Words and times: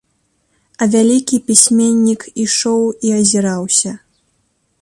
А 0.85 0.87
вялікі 0.95 1.39
пісьменнік 1.51 2.21
ішоў 2.47 2.81
і 3.09 3.15
азіраўся. 3.19 3.91